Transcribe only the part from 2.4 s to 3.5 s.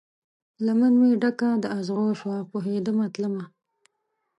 پوهیدمه تلمه